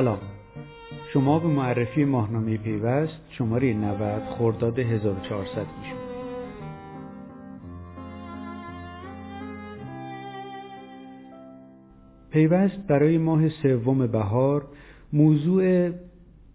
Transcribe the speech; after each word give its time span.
سلام 0.00 0.18
شما 1.12 1.38
به 1.38 1.48
معرفی 1.48 2.04
ماهنامه 2.04 2.56
پیوست 2.56 3.20
شماره 3.30 3.74
90 3.74 4.22
خرداد 4.22 4.78
1400 4.78 5.56
گوش 5.56 5.92
پیوست 12.30 12.86
برای 12.88 13.18
ماه 13.18 13.48
سوم 13.48 14.06
بهار 14.06 14.66
موضوع 15.12 15.90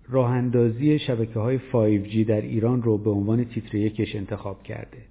راه 0.10 0.32
اندازی 0.32 1.00
شبکه 1.00 1.40
های 1.40 1.60
5G 1.60 2.28
در 2.28 2.42
ایران 2.42 2.82
رو 2.82 2.98
به 2.98 3.10
عنوان 3.10 3.46
تیتر 3.46 3.76
یکش 3.76 4.16
انتخاب 4.16 4.64
کرده. 4.64 5.02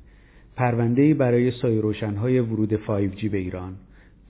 پرونده 0.57 1.15
برای 1.15 1.51
سایه 1.51 1.81
روشنهای 1.81 2.41
ورود 2.41 2.75
5G 2.75 3.25
به 3.25 3.39
ایران. 3.39 3.75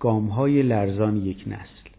گام 0.01 0.27
های 0.27 0.63
لرزان 0.63 1.17
یک 1.17 1.45
نسل. 1.47 1.94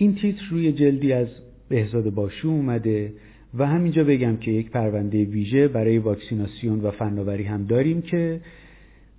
این 0.00 0.14
تیتر 0.14 0.44
روی 0.50 0.72
جلدی 0.72 1.12
از 1.12 1.28
بهزاد 1.68 2.10
باشو 2.10 2.48
اومده 2.48 3.12
و 3.54 3.66
همینجا 3.66 4.04
بگم 4.04 4.36
که 4.36 4.50
یک 4.50 4.70
پرونده 4.70 5.24
ویژه 5.24 5.68
برای 5.68 5.98
واکسیناسیون 5.98 6.80
و 6.80 6.90
فناوری 6.90 7.44
هم 7.44 7.66
داریم 7.66 8.02
که 8.02 8.40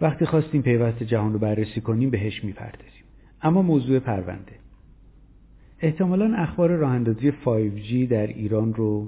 وقتی 0.02 0.26
خواستیم 0.26 0.62
پیوست 0.62 1.04
جهان 1.04 1.34
رو 1.34 1.40
بررسی 1.40 1.82
کنیم 1.82 2.10
بهش 2.10 2.44
می‌پردازیم. 2.44 3.04
اما 3.42 3.62
موضوع 3.62 4.00
پرونده 4.00 4.52
احتمالا 5.80 6.36
اخبار 6.36 6.70
راه 6.70 6.92
اندازی 6.92 7.32
5G 7.32 8.12
در 8.12 8.28
ایران 8.28 8.74
رو 8.74 9.08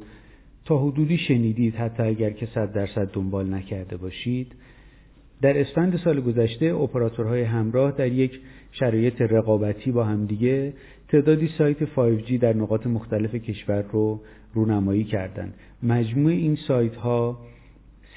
تا 0.65 0.77
حدودی 0.77 1.17
شنیدید 1.17 1.75
حتی 1.75 2.03
اگر 2.03 2.29
که 2.29 2.45
صد 2.45 2.73
درصد 2.73 3.11
دنبال 3.13 3.53
نکرده 3.53 3.97
باشید 3.97 4.55
در 5.41 5.59
اسفند 5.59 5.97
سال 5.97 6.21
گذشته 6.21 6.65
اپراتورهای 6.65 7.41
همراه 7.41 7.91
در 7.91 8.07
یک 8.07 8.39
شرایط 8.71 9.21
رقابتی 9.21 9.91
با 9.91 10.03
همدیگه 10.03 10.73
تعدادی 11.13 11.47
سایت 11.57 11.85
5G 11.85 12.31
در 12.31 12.53
نقاط 12.53 12.87
مختلف 12.87 13.35
کشور 13.35 13.81
رو 13.81 14.21
رونمایی 14.53 15.03
کردند. 15.03 15.53
مجموع 15.83 16.31
این 16.31 16.55
سایت 16.55 16.95
ها 16.95 17.39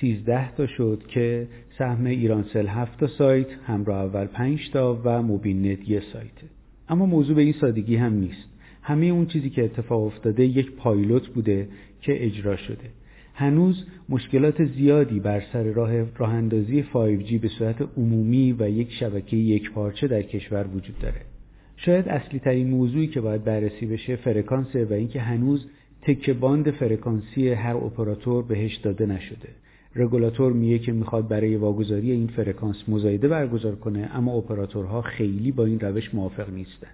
13 0.00 0.52
تا 0.52 0.66
شد 0.66 1.02
که 1.08 1.48
سهم 1.78 2.06
ایرانسل 2.06 2.66
7 2.66 3.00
تا 3.00 3.06
سایت، 3.06 3.46
همراه 3.66 4.04
اول 4.04 4.26
5 4.26 4.70
تا 4.72 5.00
و 5.04 5.22
موبین 5.22 5.66
نت 5.66 5.88
یه 5.88 6.02
سایته. 6.12 6.46
اما 6.88 7.06
موضوع 7.06 7.36
به 7.36 7.42
این 7.42 7.54
سادگی 7.60 7.96
هم 7.96 8.12
نیست 8.12 8.48
همه 8.82 9.06
اون 9.06 9.26
چیزی 9.26 9.50
که 9.50 9.64
اتفاق 9.64 10.02
افتاده 10.02 10.44
یک 10.44 10.72
پایلوت 10.72 11.28
بوده 11.28 11.68
که 12.00 12.24
اجرا 12.24 12.56
شده 12.56 12.90
هنوز 13.34 13.84
مشکلات 14.08 14.64
زیادی 14.64 15.20
بر 15.20 15.42
سر 15.52 15.62
راه 15.62 15.92
راه 16.16 16.30
اندازی 16.30 16.82
5G 16.82 17.32
به 17.32 17.48
صورت 17.48 17.88
عمومی 17.96 18.52
و 18.52 18.68
یک 18.68 18.92
شبکه 18.92 19.36
یک 19.36 19.70
پارچه 19.70 20.08
در 20.08 20.22
کشور 20.22 20.66
وجود 20.66 20.98
داره 20.98 21.35
شاید 21.76 22.08
اصلی 22.08 22.38
ترین 22.38 22.70
موضوعی 22.70 23.06
که 23.06 23.20
باید 23.20 23.44
بررسی 23.44 23.86
بشه 23.86 24.16
فرکانس 24.16 24.76
و 24.76 24.92
اینکه 24.92 25.20
هنوز 25.20 25.66
تکه 26.02 26.32
باند 26.32 26.70
فرکانسی 26.70 27.48
هر 27.48 27.76
اپراتور 27.76 28.44
بهش 28.44 28.76
داده 28.76 29.06
نشده. 29.06 29.48
رگولاتور 29.96 30.52
میگه 30.52 30.78
که 30.78 30.92
می‌خواد 30.92 31.28
برای 31.28 31.56
واگذاری 31.56 32.10
این 32.10 32.26
فرکانس 32.26 32.76
مزایده 32.88 33.28
برگزار 33.28 33.74
کنه 33.74 34.10
اما 34.12 34.32
اپراتورها 34.32 35.02
خیلی 35.02 35.52
با 35.52 35.64
این 35.64 35.80
روش 35.80 36.14
موافق 36.14 36.50
نیستن. 36.50 36.88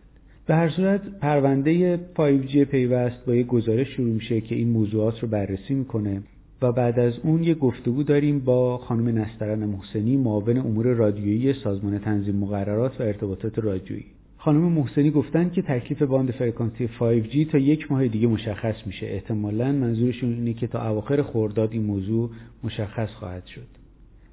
به 0.47 0.55
هر 0.55 0.69
صورت 0.69 1.01
پرونده 1.21 2.01
5G 2.15 2.57
پیوست 2.57 3.25
با 3.27 3.35
یه 3.35 3.43
گزارش 3.43 3.89
شروع 3.89 4.13
میشه 4.15 4.41
که 4.41 4.55
این 4.55 4.69
موضوعات 4.69 5.21
رو 5.21 5.29
بررسی 5.29 5.75
می‌کنه 5.75 6.23
و 6.63 6.73
بعد 6.73 6.99
از 6.99 7.19
اون 7.23 7.45
یه 7.45 7.55
گفتگو 7.55 8.03
داریم 8.03 8.41
با 8.41 8.79
خانم 8.79 9.19
نسترن 9.19 9.65
محسنی 9.65 10.17
معاون 10.17 10.57
امور 10.57 10.87
رادیویی 10.87 11.53
سازمان 11.53 11.99
تنظیم 11.99 12.37
مقررات 12.37 13.01
و 13.01 13.03
ارتباطات 13.03 13.59
رادیویی. 13.59 14.05
خانم 14.45 14.61
محسنی 14.61 15.11
گفتن 15.11 15.51
که 15.51 15.63
تکلیف 15.63 16.03
باند 16.03 16.31
فرکانسی 16.31 16.89
5G 16.89 17.53
تا 17.53 17.59
یک 17.59 17.93
ماه 17.93 18.09
دیگه 18.09 18.27
مشخص 18.29 18.87
میشه. 18.87 19.07
احتمالا 19.07 19.73
منظورشون 19.73 20.33
اینه 20.33 20.53
که 20.53 20.67
تا 20.67 20.89
اواخر 20.91 21.23
خرداد 21.23 21.73
این 21.73 21.83
موضوع 21.83 22.31
مشخص 22.65 23.09
خواهد 23.09 23.47
شد. 23.47 23.67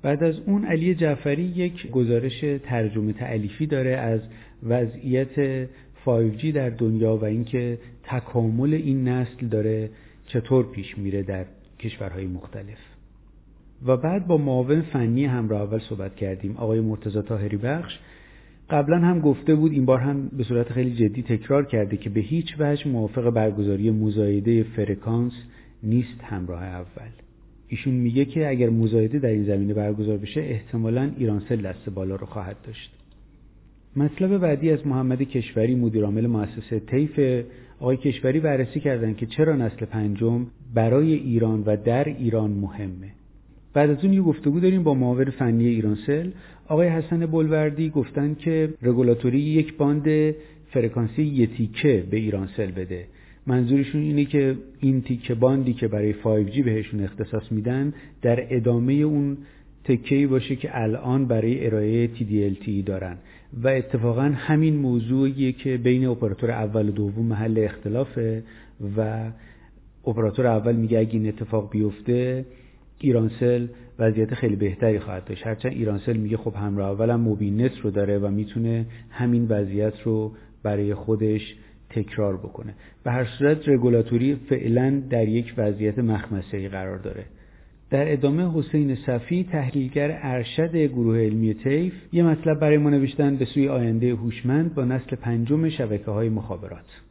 بعد 0.01 0.23
از 0.23 0.39
اون 0.39 0.65
علی 0.65 0.95
جعفری 0.95 1.43
یک 1.43 1.91
گزارش 1.91 2.45
ترجمه 2.63 3.13
تعلیفی 3.13 3.67
داره 3.67 3.91
از 3.91 4.21
وضعیت 4.63 5.65
5G 6.05 6.45
در 6.45 6.69
دنیا 6.69 7.17
و 7.17 7.25
اینکه 7.25 7.79
تکامل 8.03 8.73
این 8.73 9.07
نسل 9.07 9.47
داره 9.47 9.89
چطور 10.25 10.71
پیش 10.71 10.97
میره 10.97 11.23
در 11.23 11.45
کشورهای 11.79 12.27
مختلف. 12.27 12.79
و 13.85 13.97
بعد 13.97 14.27
با 14.27 14.37
معاون 14.37 14.81
فنی 14.81 15.25
همراه 15.25 15.61
اول 15.61 15.79
صحبت 15.79 16.15
کردیم. 16.15 16.57
آقای 16.57 16.79
مرتضی 16.79 17.21
طاهری 17.21 17.57
بخش 17.57 17.99
قبلا 18.69 18.97
هم 18.97 19.19
گفته 19.19 19.55
بود 19.55 19.71
این 19.71 19.85
بار 19.85 19.99
هم 19.99 20.27
به 20.37 20.43
صورت 20.43 20.71
خیلی 20.71 20.95
جدی 20.95 21.23
تکرار 21.23 21.65
کرده 21.65 21.97
که 21.97 22.09
به 22.09 22.19
هیچ 22.19 22.55
وجه 22.59 22.87
موافق 22.87 23.29
برگزاری 23.29 23.91
مزایده 23.91 24.63
فرکانس 24.63 25.33
نیست 25.83 26.21
همراه 26.23 26.63
اول. 26.63 27.09
ایشون 27.67 27.93
میگه 27.93 28.25
که 28.25 28.49
اگر 28.49 28.69
مزایده 28.69 29.19
در 29.19 29.29
این 29.29 29.43
زمینه 29.43 29.73
برگزار 29.73 30.17
بشه 30.17 30.41
احتمالا 30.41 31.11
ایرانسل 31.17 31.61
دست 31.61 31.89
بالا 31.89 32.15
رو 32.15 32.25
خواهد 32.25 32.57
داشت. 32.63 32.91
مطلب 33.95 34.37
بعدی 34.37 34.71
از 34.71 34.87
محمد 34.87 35.21
کشوری 35.21 35.75
مدیرعامل 35.75 36.27
مؤسسه 36.27 36.79
طیف 36.79 37.43
آقای 37.79 37.97
کشوری 37.97 38.39
بررسی 38.39 38.79
کردند 38.79 39.17
که 39.17 39.25
چرا 39.25 39.55
نسل 39.55 39.85
پنجم 39.85 40.47
برای 40.73 41.13
ایران 41.13 41.63
و 41.65 41.77
در 41.77 42.03
ایران 42.03 42.51
مهمه. 42.51 43.11
بعد 43.73 43.89
از 43.89 43.97
اون 44.03 44.13
یه 44.13 44.21
گفتگو 44.21 44.59
داریم 44.59 44.83
با 44.83 44.93
معاون 44.93 45.25
فنی 45.25 45.67
ایرانسل 45.67 46.29
آقای 46.67 46.87
حسن 46.87 47.25
بلوردی 47.25 47.89
گفتن 47.89 48.35
که 48.35 48.73
رگولاتوری 48.81 49.39
یک 49.39 49.77
باند 49.77 50.35
فرکانسی 50.71 51.23
یه 51.23 51.47
تیکه 51.47 52.03
به 52.11 52.17
ایرانسل 52.17 52.71
بده. 52.71 53.05
منظورشون 53.47 54.01
اینه 54.01 54.25
که 54.25 54.55
این 54.79 55.01
تیکه 55.01 55.35
باندی 55.35 55.73
که 55.73 55.87
برای 55.87 56.13
5G 56.13 56.59
بهشون 56.63 57.03
اختصاص 57.03 57.51
میدن 57.51 57.93
در 58.21 58.55
ادامه 58.55 58.93
اون 58.93 59.37
تکهی 59.83 60.27
باشه 60.27 60.55
که 60.55 60.69
الان 60.73 61.25
برای 61.25 61.65
ارائه 61.65 62.07
TDLTE 62.07 62.85
دارن. 62.85 63.17
و 63.63 63.67
اتفاقا 63.67 64.31
همین 64.35 64.75
موضوعیه 64.75 65.51
که 65.51 65.77
بین 65.77 66.05
اپراتور 66.05 66.51
اول 66.51 66.89
و 66.89 66.91
دوم 66.91 67.25
محل 67.25 67.59
اختلافه 67.65 68.43
و 68.97 69.31
اپراتور 70.07 70.47
اول 70.47 70.75
میگه 70.75 70.99
اگه 70.99 71.13
این 71.13 71.27
اتفاق 71.27 71.71
بیفته 71.71 72.45
ایرانسل 73.01 73.67
وضعیت 73.99 74.33
خیلی 74.33 74.55
بهتری 74.55 74.99
خواهد 74.99 75.25
داشت. 75.25 75.47
هرچند 75.47 75.71
ایرانسل 75.71 76.17
میگه 76.17 76.37
خب 76.37 76.53
همراه 76.55 76.89
اولم 76.89 77.19
موبینت 77.19 77.79
رو 77.79 77.91
داره 77.91 78.19
و 78.19 78.27
می‌تونه 78.27 78.85
همین 79.09 79.47
وضعیت 79.49 80.01
رو 80.01 80.31
برای 80.63 80.93
خودش 80.93 81.55
تکرار 81.89 82.37
بکنه. 82.37 82.73
به 83.03 83.11
هر 83.11 83.25
صورت 83.25 83.69
رگولاتوری 83.69 84.35
فعلا 84.35 85.03
در 85.09 85.27
یک 85.27 85.53
وضعیت 85.57 85.99
مخمسه 85.99 86.69
قرار 86.69 86.97
داره. 86.97 87.25
در 87.89 88.11
ادامه 88.11 88.51
حسین 88.53 88.95
صفی 88.95 89.47
تحلیلگر 89.51 90.19
ارشد 90.21 90.75
گروه 90.75 91.17
علمی 91.17 91.53
تیف 91.53 91.93
یه 92.11 92.23
مطلب 92.23 92.59
برای 92.59 92.77
ما 92.77 92.89
نوشتن 92.89 93.35
به 93.35 93.45
سوی 93.45 93.67
آینده 93.67 94.15
هوشمند 94.15 94.75
با 94.75 94.85
نسل 94.85 95.15
پنجم 95.15 95.69
شبکه 95.69 96.11
های 96.11 96.29
مخابرات. 96.29 97.01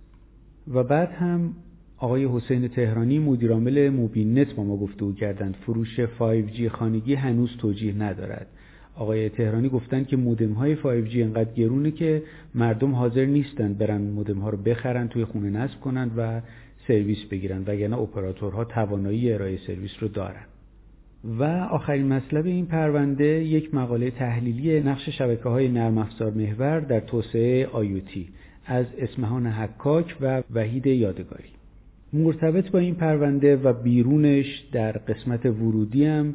و 0.75 0.82
بعد 0.82 1.12
هم 1.12 1.55
آقای 2.00 2.25
حسین 2.26 2.69
تهرانی 2.69 3.19
مدیرعامل 3.19 3.88
موبین 3.88 4.38
نت 4.38 4.54
با 4.54 4.64
ما 4.64 4.76
گفتگو 4.76 5.12
کردند 5.12 5.54
فروش 5.54 6.00
5G 6.00 6.66
خانگی 6.66 7.14
هنوز 7.14 7.56
توجیه 7.56 7.94
ندارد. 7.94 8.47
آقای 8.94 9.28
تهرانی 9.28 9.69
گفتند 9.69 10.06
که 10.06 10.16
مودم 10.16 10.53
های 10.53 10.76
5G 10.76 11.16
انقدر 11.16 11.53
گرونه 11.53 11.91
که 11.91 12.22
مردم 12.54 12.94
حاضر 12.94 13.25
نیستند 13.25 13.78
برن 13.78 14.00
مودم 14.00 14.38
ها 14.38 14.50
رو 14.50 14.58
بخرن 14.58 15.08
توی 15.08 15.25
خونه 15.25 15.50
نصب 15.50 15.81
کنند 15.81 16.10
و 16.16 16.41
سرویس 16.88 17.25
بگیرن 17.31 17.64
وگرنه 17.66 17.98
اپراتورها 17.98 18.64
توانایی 18.64 19.32
ارائه 19.32 19.58
سرویس 19.66 19.92
رو 20.00 20.08
دارن. 20.08 20.44
و 21.25 21.44
آخرین 21.70 22.12
مطلب 22.12 22.47
این 22.47 22.66
پرونده 22.66 23.44
یک 23.44 23.75
مقاله 23.75 24.10
تحلیلی 24.10 24.81
نقش 24.81 25.08
شبکه 25.08 25.49
های 25.49 25.69
نرم 25.69 25.99
افزار 25.99 26.31
محور 26.31 26.81
در 26.81 27.00
توسعه 27.00 27.67
آیوتی 27.67 28.28
از 28.67 28.87
اسمهان 28.99 29.46
حکاک 29.46 30.17
و 30.20 30.43
وحید 30.55 30.87
یادگاری. 30.87 31.57
مرتبط 32.12 32.70
با 32.70 32.78
این 32.78 32.94
پرونده 32.94 33.56
و 33.56 33.72
بیرونش 33.72 34.64
در 34.72 34.93
قسمت 34.93 35.46
ورودی 35.46 36.05
هم 36.05 36.34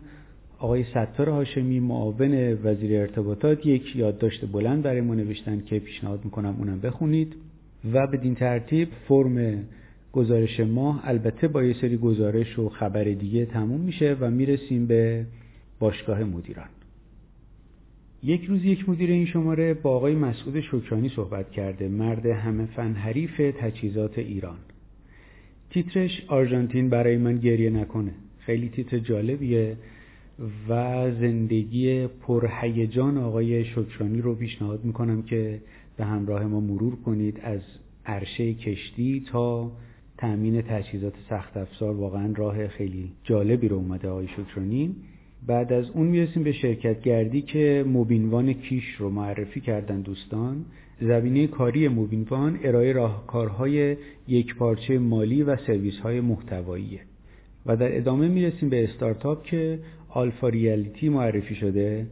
آقای 0.60 0.84
ستار 0.84 1.30
هاشمی 1.30 1.80
معاون 1.80 2.58
وزیر 2.64 3.00
ارتباطات 3.00 3.66
یک 3.66 3.96
یادداشت 3.96 4.46
بلند 4.46 4.84
برای 4.84 5.02
ما 5.02 5.16
نوشتن 5.16 5.62
که 5.66 5.80
پیشنهاد 5.80 6.26
می‌کنم 6.26 6.56
اونم 6.60 6.80
بخونید. 6.80 7.36
و 7.94 8.08
بدین 8.08 8.36
ترتیب 8.36 8.88
فرم 9.08 9.64
گزارش 10.14 10.60
ما 10.60 11.00
البته 11.04 11.48
با 11.48 11.64
یه 11.64 11.74
سری 11.82 11.98
گزارش 11.98 12.60
و 12.60 12.70
خبر 12.70 13.04
دیگه 13.04 13.46
تموم 13.46 13.82
میشه 13.82 14.18
و 14.20 14.30
می‌رسیم 14.30 14.88
به 14.88 15.26
باشگاه 15.80 16.24
مدیران. 16.24 16.70
یک 18.24 18.46
روز 18.46 18.66
یک 18.66 18.90
مدیر 18.90 19.10
این 19.10 19.26
شماره 19.26 19.74
با 19.74 19.96
آقای 19.96 20.16
مسعود 20.16 20.60
شکرانی 20.60 21.10
صحبت 21.10 21.52
کرده 21.52 21.88
مرد 21.88 22.26
همه 22.26 22.66
فن 22.66 22.94
حریف 22.94 23.42
تجهیزات 23.60 24.18
ایران. 24.18 24.58
تیترش 25.74 26.24
آرژانتین 26.28 26.90
برای 26.90 27.18
من 27.18 27.38
گریه 27.38 27.70
نکنه. 27.70 28.12
خیلی 28.40 28.70
تیتر 28.70 28.98
جالبیه 28.98 29.78
و 30.70 31.12
زندگی 31.12 32.08
پرهیجان 32.08 33.18
آقای 33.18 33.66
شکرانی 33.66 34.22
رو 34.22 34.36
پیشنهاد 34.36 34.86
می‌کنم 34.86 35.22
که 35.22 35.62
به 35.98 36.06
همراه 36.06 36.46
ما 36.46 36.60
مرور 36.60 36.96
کنید 36.96 37.40
از 37.44 37.62
عرشه 38.06 38.54
کشتی 38.54 39.24
تا 39.32 39.72
تأمین 40.18 40.62
تجهیزات 40.62 41.14
سخت 41.30 41.58
افزار 41.58 41.96
واقعا 41.96 42.34
راه 42.36 42.68
خیلی 42.68 43.12
جالبی 43.24 43.68
رو 43.68 43.76
اومده 43.76 44.08
آقای 44.08 44.28
شکرانی. 44.28 44.96
بعد 45.48 45.74
از 45.74 45.90
اون 45.90 46.08
می‌رسیم 46.08 46.44
به 46.44 46.52
شرکت 46.52 47.02
گردی 47.02 47.42
که 47.42 47.86
موبینوان 47.88 48.54
کیش 48.54 48.96
رو 49.00 49.10
معرفی 49.10 49.62
کردن 49.62 50.02
دوستان. 50.02 50.66
زمینه 51.02 51.48
کاری 51.48 51.88
موبینوان 51.88 52.60
ارائه 52.64 52.94
راهکارهای 52.94 53.98
یک 54.28 54.56
پارچه 54.56 55.00
مالی 55.00 55.44
و 55.44 55.56
سرویس 55.56 56.00
های 56.00 56.22
محتواییه. 56.22 57.00
و 57.66 57.78
در 57.78 57.98
ادامه 57.98 58.28
می‌رسیم 58.28 58.70
به 58.70 58.84
استارتاپ 58.84 59.44
که 59.44 59.80
آلفا 60.10 60.50
ریالیتی 60.50 61.10
معرفی 61.10 61.56
شده. 61.56 62.08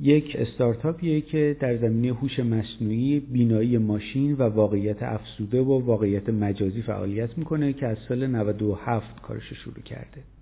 یک 0.00 0.36
استارتاپیه 0.38 1.20
که 1.20 1.56
در 1.60 1.76
زمینه 1.76 2.14
هوش 2.14 2.38
مصنوعی، 2.38 3.20
بینایی 3.20 3.78
ماشین 3.78 4.32
و 4.32 4.42
واقعیت 4.42 5.02
افسوده 5.02 5.60
و 5.60 5.84
واقعیت 5.84 6.28
مجازی 6.28 6.82
فعالیت 6.82 7.38
می‌کنه 7.38 7.72
که 7.72 7.86
از 7.86 7.98
سال 8.08 8.26
97 8.26 9.22
کارش 9.22 9.52
شروع 9.52 9.82
کرده. 9.84 10.39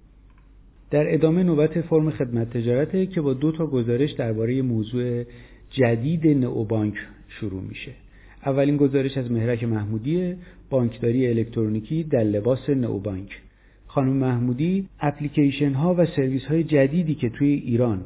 در 0.90 1.14
ادامه 1.14 1.42
نوبت 1.42 1.80
فرم 1.80 2.10
خدمت 2.10 2.50
تجارته 2.50 3.06
که 3.06 3.20
با 3.20 3.34
دو 3.34 3.52
تا 3.52 3.66
گزارش 3.66 4.12
درباره 4.12 4.62
موضوع 4.62 5.24
جدید 5.70 6.26
نئوبانک 6.26 6.94
شروع 7.28 7.62
میشه. 7.62 7.92
اولین 8.46 8.76
گزارش 8.76 9.18
از 9.18 9.30
مهرک 9.30 9.64
محمودی 9.64 10.34
بانکداری 10.70 11.28
الکترونیکی 11.28 12.02
در 12.04 12.24
لباس 12.24 12.70
نئوبانک. 12.70 13.40
خانم 13.86 14.12
محمودی 14.12 14.88
اپلیکیشن 15.00 15.72
ها 15.72 15.94
و 15.98 16.06
سرویس 16.06 16.44
های 16.44 16.64
جدیدی 16.64 17.14
که 17.14 17.28
توی 17.28 17.48
ایران 17.48 18.00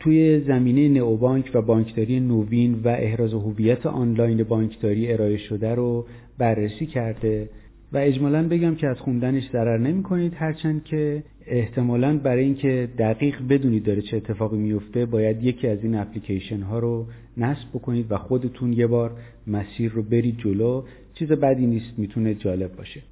توی 0.00 0.40
زمینه 0.40 0.88
نئوبانک 0.88 1.50
و 1.54 1.62
بانکداری 1.62 2.20
نوین 2.20 2.74
و 2.84 2.88
احراز 2.88 3.34
هویت 3.34 3.86
آنلاین 3.86 4.42
بانکداری 4.42 5.12
ارائه 5.12 5.36
شده 5.36 5.74
رو 5.74 6.06
بررسی 6.38 6.86
کرده 6.86 7.48
و 7.92 7.98
اجمالا 7.98 8.48
بگم 8.48 8.74
که 8.74 8.88
از 8.88 8.98
خوندنش 8.98 9.50
ضرر 9.52 9.78
نمی 9.78 10.02
کنید 10.02 10.34
هرچند 10.34 10.84
که 10.84 11.22
احتمالا 11.46 12.18
برای 12.18 12.44
اینکه 12.44 12.88
دقیق 12.98 13.48
بدونید 13.48 13.84
داره 13.84 14.02
چه 14.02 14.16
اتفاقی 14.16 14.56
میفته 14.56 15.06
باید 15.06 15.44
یکی 15.44 15.68
از 15.68 15.78
این 15.82 15.94
اپلیکیشن 15.94 16.60
ها 16.60 16.78
رو 16.78 17.06
نصب 17.36 17.68
بکنید 17.74 18.12
و 18.12 18.16
خودتون 18.16 18.72
یه 18.72 18.86
بار 18.86 19.10
مسیر 19.46 19.92
رو 19.92 20.02
برید 20.02 20.38
جلو. 20.38 20.82
چیز 21.14 21.32
بدی 21.32 21.66
نیست 21.66 21.98
می‌تونه 21.98 22.34
جالب 22.34 22.76
باشه. 22.76 23.02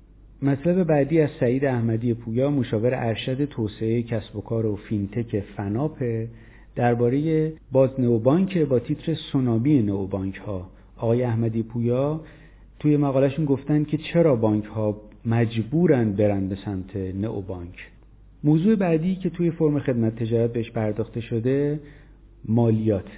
مطلب 0.43 0.84
بعدی 0.84 1.20
از 1.20 1.31
سعید 1.40 1.64
احمدی 1.64 2.14
پویا 2.14 2.50
مشاور 2.50 2.94
ارشد 2.94 3.44
توسعه 3.44 4.02
کسب 4.02 4.37
و 4.37 4.40
کار 4.40 4.67
و 4.67 4.76
فینتک 4.76 5.40
فناپه 5.40 6.28
درباره 6.75 7.52
باز 7.73 7.90
نوبانک 8.00 8.58
با 8.58 8.78
تیتر 8.78 9.14
سونامی 9.14 9.82
نوبانک 9.82 10.37
ها 10.37 10.70
آقای 10.96 11.23
احمدی 11.23 11.62
پویا 11.62 12.20
توی 12.78 12.96
مقالشون 12.96 13.44
گفتن 13.44 13.84
که 13.84 13.96
چرا 13.96 14.37
بانک 14.37 14.64
ها 14.64 15.00
مجبورن 15.26 16.12
برن 16.12 16.49
به 16.49 16.56
سمت 16.64 16.96
نوبانک. 16.96 17.90
موضوع 18.44 18.75
بعدی 18.75 19.17
که 19.17 19.31
توی 19.31 19.50
فرم 19.50 19.78
خدمت 19.78 20.17
تجارت 20.17 20.52
بهش 20.52 20.70
پرداخته 20.70 21.20
شده 21.20 21.81
مالیات. 22.49 23.08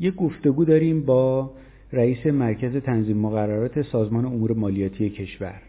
یک 0.00 0.14
گفتگو 0.14 0.64
داریم 0.64 1.02
با 1.02 1.50
رئیس 1.92 2.26
مرکز 2.26 2.76
تنظیم 2.76 3.16
مقررات 3.16 3.82
سازمان 3.82 4.24
امور 4.24 4.52
مالیاتی 4.52 5.10
کشور. 5.10 5.62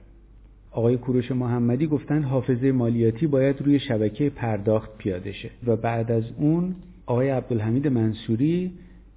آقای 0.72 0.98
کوروش 0.98 1.32
محمدی 1.32 1.88
گفتن 1.88 2.24
حافظه 2.24 2.72
مالیاتی 2.72 3.28
باید 3.28 3.62
روی 3.62 3.80
شبکه 3.80 4.30
پرداخت 4.30 4.98
پیاده 4.98 5.32
شه 5.32 5.50
و 5.68 5.76
بعد 5.76 6.12
از 6.12 6.24
اون 6.38 6.76
آقای 7.06 7.30
عبدالحمید 7.30 7.88
منصوری 7.88 8.72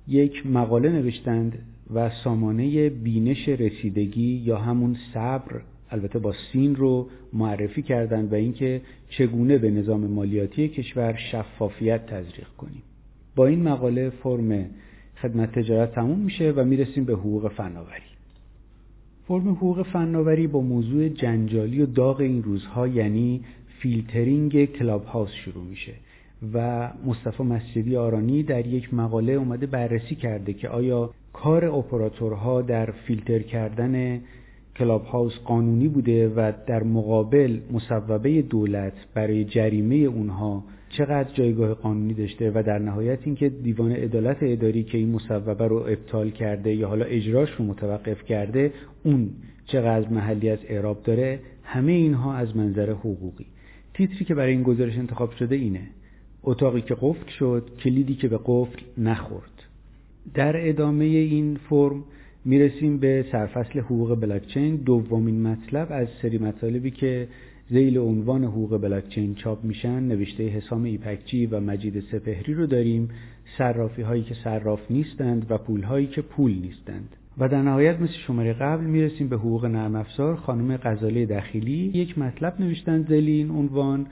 یک 0.09 0.47
مقاله 0.47 0.89
نوشتند 0.89 1.59
و 1.95 2.11
سامانه 2.25 2.91
بینش 2.91 3.49
رسیدگی 3.49 4.43
یا 4.45 4.59
همون 4.59 4.97
صبر 5.15 5.61
البته 5.91 6.19
با 6.19 6.33
سین 6.53 6.77
رو 6.77 7.09
معرفی 7.33 7.83
کردند 7.83 8.33
و 8.33 8.35
اینکه 8.35 8.81
چگونه 9.09 9.59
به 9.59 9.71
نظام 9.71 10.07
مالیاتی 10.07 10.69
کشور 10.69 11.15
شفافیت 11.33 12.07
تزریق 12.07 12.49
کنیم. 12.59 12.83
با 13.37 13.47
این 13.47 13.63
مقاله 13.63 14.11
فرم 14.11 14.67
خدمت 15.23 15.59
تجارت 15.59 15.95
تموم 15.95 16.19
میشه 16.19 16.53
و 16.57 16.65
می‌رسیم 16.65 17.05
به 17.05 17.13
حقوق 17.13 17.53
فناوری. 17.53 18.15
فرم 19.29 19.49
حقوق 19.49 19.83
فناوری 19.83 20.47
با 20.47 20.61
موضوع 20.61 21.09
جنجالی 21.09 21.83
و 21.83 21.87
داغ 21.87 22.21
این 22.21 22.43
روزها 22.43 22.89
یعنی 22.89 23.41
فیلترینگ 23.79 24.65
کلاب 24.65 25.05
هاوس 25.05 25.33
شروع 25.33 25.65
میشه 25.65 25.93
و 26.55 26.91
مصطفی 27.07 27.43
مسجدی 27.43 27.97
آرانی 27.97 28.43
در 28.43 28.67
یک 28.67 28.95
مقاله 28.95 29.33
اومده 29.33 29.67
بررسی 29.67 30.15
کرده 30.15 30.53
که 30.53 30.69
آیا 30.69 31.11
کار 31.35 31.65
اپراتورها 31.65 32.63
در 32.63 32.91
فیلتر 32.91 33.39
کردن 33.39 34.21
کلاب 34.77 35.05
هاوس 35.05 35.39
قانونی 35.45 35.89
بوده 35.89 36.29
و 36.29 36.53
در 36.67 36.83
مقابل 36.83 37.59
مصوبه 37.73 38.43
دولت 38.43 38.93
برای 39.15 39.45
جریمه 39.45 39.97
اونها 39.97 40.65
چقدر 40.89 41.33
جایگاه 41.35 41.75
قانونی 41.75 42.15
داشته 42.15 42.51
و 42.55 42.63
در 42.67 42.79
نهایت 42.79 43.19
اینکه 43.25 43.49
دیوان 43.49 43.93
عدالت 43.93 44.37
اداری 44.41 44.83
که 44.83 44.99
این 44.99 45.13
مصوبه 45.13 45.67
رو 45.67 45.77
ابطال 45.77 46.31
کرده 46.31 46.75
یا 46.75 46.89
حالا 46.89 47.05
اجراش 47.05 47.51
رو 47.51 47.65
متوقف 47.65 48.25
کرده 48.25 48.73
اون 49.05 49.31
چقدر 49.67 50.09
محلی 50.09 50.51
از 50.51 50.59
اعراب 50.69 51.03
داره 51.03 51.41
همه 51.63 51.93
اینها 51.93 52.35
از 52.35 52.57
منظر 52.57 52.91
حقوقی. 52.91 53.47
تیتری 53.95 54.25
که 54.25 54.35
برای 54.35 54.53
این 54.53 54.63
گزارش 54.63 54.99
انتخاب 54.99 55.31
شده 55.31 55.57
اینه. 55.57 55.89
اتاقی 56.43 56.81
که 56.81 56.97
قفل 57.01 57.29
شد 57.39 57.71
کلیدی 57.85 58.15
که 58.15 58.29
به 58.29 58.41
قفل 58.45 58.81
نخورد. 58.99 59.54
در 60.35 60.69
ادامه 60.69 61.05
این 61.05 61.59
فرم 61.69 62.05
می‌رسیم 62.45 62.99
به 62.99 63.25
سرفصل 63.33 63.81
حقوق 63.81 64.21
بلاکچین. 64.21 64.77
دومین 64.77 65.43
مطلب 65.43 65.89
از 65.91 66.09
سری 66.23 66.39
مطالبی 66.39 66.91
که 66.91 67.29
زیل 67.69 67.99
عنوان 67.99 68.45
حقوق 68.45 68.81
بلاکچین 68.81 69.35
چاپ 69.35 69.65
میشن 69.65 70.03
نوشته 70.03 70.49
حسام 70.49 70.85
ایپکچی 70.85 71.47
و 71.47 71.61
مجید 71.61 72.01
سپهری 72.01 72.55
رو 72.55 72.67
داریم. 72.67 73.09
صرافی 73.59 74.03
هایی 74.03 74.23
که 74.23 74.35
صراف 74.45 74.81
نیستند 74.91 75.47
و 75.51 75.59
پول 75.59 75.83
هایی 75.83 76.07
که 76.07 76.23
پول 76.23 76.53
نیستند. 76.53 77.17
و 77.39 77.49
در 77.49 77.63
نهایت 77.63 78.01
مثل 78.01 78.13
شماره 78.27 78.53
قبل 78.53 78.85
می‌رسیم 78.85 79.29
به 79.29 79.37
حقوق 79.37 79.65
نرم 79.65 79.95
افزار. 79.95 80.37
خانم 80.37 80.77
غزاله 80.77 81.27
دخیلی 81.27 81.91
یک 81.95 82.19
مطلب 82.19 82.61
نوشتن 82.61 83.03
زیل 83.03 83.29
این 83.29 83.51
عنوان 83.51 84.07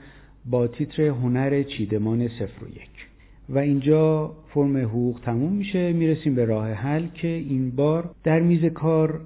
با 0.45 0.67
تیتر 0.67 1.01
هنر 1.07 1.63
چیدمان 1.63 2.27
صفر 2.27 2.63
و 2.63 2.67
یک. 2.67 3.12
و 3.49 3.57
اینجا 3.57 4.31
فرم 4.47 4.77
حقوق 4.77 5.19
تموم 5.19 5.53
میشه. 5.53 5.93
می‌رسیم 5.93 6.35
به 6.35 6.45
راه 6.45 6.71
حل 6.71 7.07
که 7.07 7.27
این 7.27 7.71
بار 7.71 8.15
در 8.23 8.39
میز 8.39 8.65
کار 8.65 9.21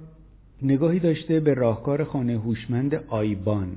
نگاهی 0.62 0.98
داشته 0.98 1.40
به 1.40 1.54
راهکار 1.54 2.04
خانه 2.04 2.38
هوشمند 2.38 2.94
آیبان. 2.94 3.68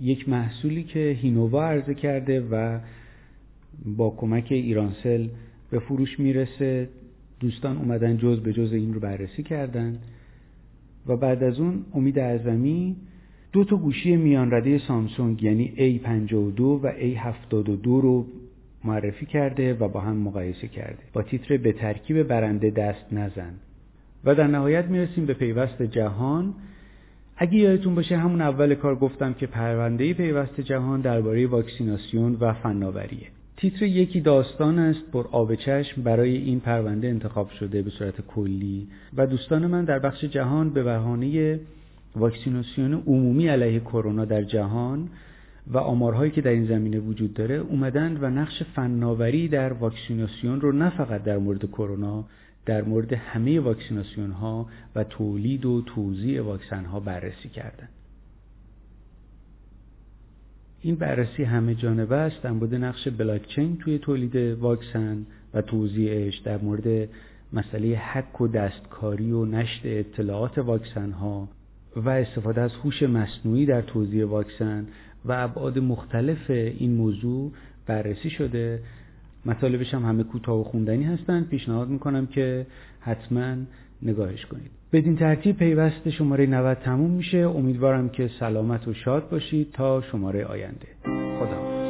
یک 0.00 0.28
محصولی 0.28 0.82
که 0.82 1.16
هینووا 1.20 1.64
عرضه 1.64 1.94
کرده 1.94 2.40
و 2.40 2.78
با 3.96 4.10
کمک 4.10 4.46
ایرانسل 4.50 5.28
به 5.70 5.78
فروش 5.78 6.20
می‌رسه. 6.20 6.88
دوستان 7.40 7.76
اومدن 7.78 8.16
جز 8.16 8.40
به 8.40 8.52
جز 8.52 8.72
این 8.72 8.94
رو 8.94 9.00
بررسی 9.00 9.42
کردن. 9.42 9.98
و 11.06 11.16
بعد 11.16 11.42
از 11.42 11.60
اون 11.60 11.84
امید 11.94 12.18
اعظمی 12.18 12.96
دو 13.52 13.64
تا 13.64 13.76
گوشی 13.76 14.16
میان 14.16 14.54
رده 14.54 14.78
سامسونگ 14.78 15.42
یعنی 15.42 15.72
A52 15.76 16.60
و 16.60 16.92
A72 16.92 17.86
رو 17.86 18.26
معرفی 18.84 19.26
کرده 19.26 19.74
و 19.74 19.88
با 19.88 20.00
هم 20.00 20.16
مقایسه 20.16 20.68
کرده. 20.68 21.02
با 21.12 21.22
تیتر 21.22 21.56
به 21.56 21.72
ترکیب 21.72 22.22
برنده 22.22 22.70
دست 22.70 23.12
نزن. 23.12 23.54
و 24.24 24.34
در 24.34 24.46
نهایت 24.46 24.84
می‌رسیم 24.84 25.26
به 25.26 25.34
پیوست 25.34 25.82
جهان. 25.82 26.54
اگه 27.36 27.54
یادتون 27.54 27.94
باشه 27.94 28.16
همون 28.16 28.40
اول 28.40 28.74
کار 28.74 28.96
گفتم 28.96 29.32
که 29.32 29.46
پرونده 29.46 30.14
پیوست 30.14 30.60
جهان 30.60 31.00
درباره 31.00 31.46
واکسیناسیون 31.46 32.36
و 32.40 32.52
فناوریه. 32.52 33.26
تیتر 33.56 33.86
یکی 33.86 34.20
داستان 34.20 34.78
است 34.78 35.10
پر 35.12 35.26
آب 35.32 35.54
چشم 35.54 36.02
برای 36.02 36.36
این 36.36 36.60
پرونده 36.60 37.08
انتخاب 37.08 37.50
شده 37.50 37.82
به 37.82 37.90
صورت 37.90 38.20
کلی. 38.20 38.88
و 39.16 39.26
دوستان 39.26 39.66
من 39.66 39.84
در 39.84 39.98
بخش 39.98 40.24
جهان 40.24 40.70
به 40.70 40.82
بهانه 40.82 41.60
واکسیناسیون 42.16 42.92
عمومی 43.06 43.48
علیه 43.48 43.80
کرونا 43.80 44.24
در 44.24 44.42
جهان 44.42 45.08
و 45.66 45.78
آمارهایی 45.78 46.30
که 46.30 46.40
در 46.40 46.50
این 46.50 46.66
زمینه 46.66 46.98
وجود 46.98 47.34
داره 47.34 47.54
اومدن 47.54 48.18
و 48.20 48.30
نقش 48.30 48.62
فناوری 48.62 49.48
در 49.48 49.72
واکسیناسیون 49.72 50.60
رو 50.60 50.72
نه 50.72 50.90
فقط 50.90 51.22
در 51.22 51.38
مورد 51.38 51.66
کرونا 51.66 52.24
در 52.66 52.82
مورد 52.82 53.12
همه 53.12 53.60
واکسیناسیون 53.60 54.30
ها 54.30 54.66
و 54.94 55.04
تولید 55.04 55.66
و 55.66 55.82
توزیع 55.82 56.42
واکسن 56.42 56.84
ها 56.84 57.00
بررسی 57.00 57.48
کردن. 57.48 57.88
این 60.80 60.94
بررسی 60.94 61.44
همه 61.44 61.74
جانبه 61.74 62.16
است. 62.16 62.42
در 62.42 62.50
مورد 62.50 62.74
نقش 62.74 63.08
بلاکچین 63.08 63.76
توی 63.76 63.98
تولید 63.98 64.36
واکسن 64.36 65.26
و 65.54 65.62
توزیعش 65.62 66.38
در 66.38 66.58
مورد 66.58 67.08
مسئله 67.52 67.96
حک 67.96 68.40
و 68.40 68.48
دستکاری 68.48 69.32
و 69.32 69.44
نشر 69.44 69.80
اطلاعات 69.84 70.58
واکسن 70.58 71.10
ها 71.10 71.48
و 71.96 72.08
استفاده 72.08 72.60
از 72.60 72.72
هوش 72.84 73.02
مصنوعی 73.02 73.66
در 73.66 73.82
توزیع 73.82 74.26
واکسن 74.26 74.86
و 75.24 75.32
ابعاد 75.32 75.78
مختلف 75.78 76.50
این 76.50 76.94
موضوع 76.94 77.52
بررسی 77.86 78.30
شده. 78.30 78.80
مطالبش 79.46 79.94
هم 79.94 80.04
همه 80.04 80.22
کوتاه 80.22 80.60
و 80.60 80.64
خوندنی 80.64 81.04
هستند. 81.04 81.48
پیشنهاد 81.48 81.88
می‌کنم 81.88 82.26
که 82.26 82.66
حتما 83.00 83.56
نگاهش 84.02 84.46
کنید. 84.46 84.70
بدین 84.92 85.16
ترتیب 85.16 85.56
پیوست 85.56 86.10
شماره 86.10 86.46
90 86.46 86.76
تموم 86.76 87.10
میشه. 87.10 87.38
امیدوارم 87.38 88.08
که 88.08 88.30
سلامت 88.40 88.88
و 88.88 88.94
شاد 88.94 89.30
باشید 89.30 89.72
تا 89.72 90.02
شماره 90.02 90.44
آینده. 90.44 90.86
خدا 91.38 91.82